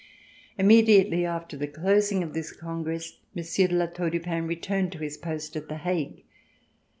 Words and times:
Immediately 0.57 1.25
after 1.27 1.55
the 1.55 1.67
closing 1.67 2.23
of 2.23 2.33
this 2.33 2.51
Congress, 2.51 3.19
Monsieur 3.35 3.67
de 3.67 3.75
La 3.75 3.85
Tour 3.85 4.09
du 4.09 4.19
Pin 4.19 4.47
re 4.47 4.55
turned 4.55 4.91
to 4.93 4.97
his 4.97 5.15
post 5.15 5.55
at 5.55 5.67
The 5.69 5.77
Hague. 5.77 6.23